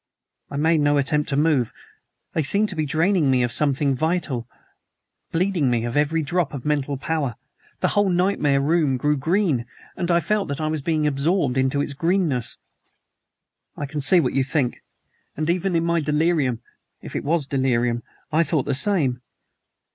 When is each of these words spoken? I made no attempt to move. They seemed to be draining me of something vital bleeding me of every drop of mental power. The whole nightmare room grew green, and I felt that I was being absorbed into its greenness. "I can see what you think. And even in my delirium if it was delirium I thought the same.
I 0.49 0.57
made 0.57 0.79
no 0.79 0.97
attempt 0.97 1.29
to 1.29 1.37
move. 1.37 1.71
They 2.33 2.41
seemed 2.41 2.69
to 2.69 2.75
be 2.75 2.87
draining 2.87 3.29
me 3.29 3.43
of 3.43 3.51
something 3.51 3.93
vital 3.93 4.49
bleeding 5.31 5.69
me 5.69 5.85
of 5.85 5.95
every 5.95 6.23
drop 6.23 6.55
of 6.55 6.65
mental 6.65 6.97
power. 6.97 7.35
The 7.81 7.89
whole 7.89 8.09
nightmare 8.09 8.61
room 8.61 8.97
grew 8.97 9.15
green, 9.15 9.67
and 9.95 10.09
I 10.09 10.19
felt 10.19 10.47
that 10.47 10.59
I 10.59 10.65
was 10.69 10.81
being 10.81 11.05
absorbed 11.05 11.55
into 11.55 11.81
its 11.81 11.93
greenness. 11.93 12.57
"I 13.77 13.85
can 13.85 14.01
see 14.01 14.19
what 14.19 14.33
you 14.33 14.43
think. 14.43 14.81
And 15.37 15.51
even 15.51 15.75
in 15.75 15.83
my 15.85 15.99
delirium 16.01 16.63
if 17.03 17.15
it 17.15 17.23
was 17.23 17.45
delirium 17.45 18.01
I 18.31 18.41
thought 18.41 18.63
the 18.65 18.73
same. 18.73 19.21